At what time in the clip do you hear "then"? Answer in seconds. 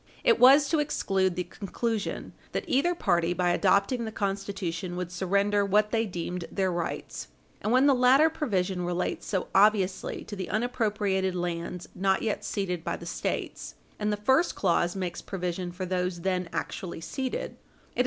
16.21-16.49